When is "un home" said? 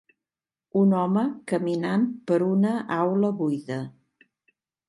0.79-1.25